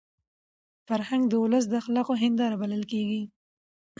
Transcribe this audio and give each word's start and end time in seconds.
فرهنګ 0.87 1.23
د 1.29 1.33
ولس 1.43 1.65
د 1.69 1.73
اخلاقو 1.81 2.13
هنداره 2.23 2.55
بلل 2.61 2.83
کېږي. 2.91 3.21